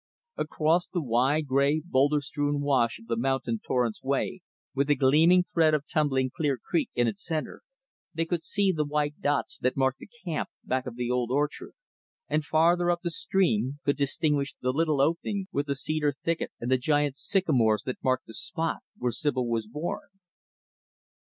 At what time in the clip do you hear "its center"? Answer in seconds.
7.05-7.61